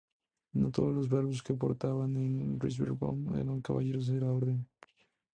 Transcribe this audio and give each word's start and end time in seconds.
No 0.53 0.71
todos 0.71 0.95
los 0.95 1.07
bávaros 1.07 1.43
que 1.43 1.53
portaban 1.63 2.17
el 2.23 2.35
"Ritter 2.61 2.91
von" 2.99 3.17
eran 3.43 3.61
caballeros 3.67 4.07
de 4.07 4.17
la 4.21 4.31
Orden. 4.39 4.59